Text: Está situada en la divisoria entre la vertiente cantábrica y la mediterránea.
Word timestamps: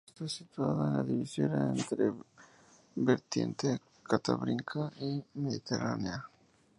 Está 0.09 0.27
situada 0.27 0.87
en 0.87 0.93
la 0.97 1.03
divisoria 1.03 1.69
entre 1.75 2.07
la 2.07 2.13
vertiente 2.95 3.79
cantábrica 4.03 4.91
y 4.99 5.17
la 5.19 5.25
mediterránea. 5.35 6.27